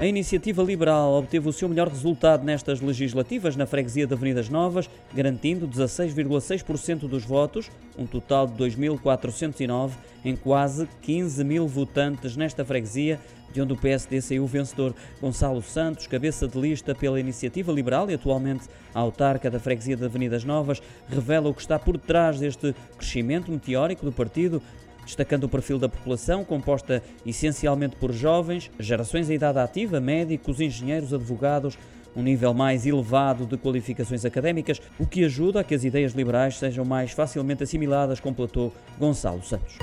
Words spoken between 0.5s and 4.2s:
liberal obteve o seu melhor resultado nestas legislativas na freguesia de